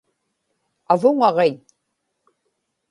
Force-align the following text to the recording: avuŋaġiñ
avuŋaġiñ 0.91 1.55